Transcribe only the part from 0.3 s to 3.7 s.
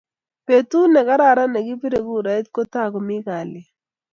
betut ne kararan ne kipire kurait ko tara mi kalye